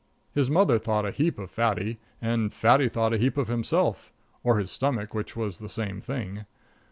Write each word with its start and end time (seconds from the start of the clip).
His 0.33 0.49
mother 0.49 0.79
thought 0.79 1.05
a 1.05 1.11
heap 1.11 1.37
of 1.37 1.51
Fatty, 1.51 1.99
and 2.23 2.51
Fatty 2.51 2.89
thought 2.89 3.13
a 3.13 3.19
heap 3.19 3.37
of 3.37 3.49
himself, 3.49 4.11
or 4.43 4.57
his 4.57 4.71
stomach, 4.71 5.13
which 5.13 5.35
was 5.35 5.59
the 5.59 5.69
same 5.69 6.01
thing. 6.01 6.45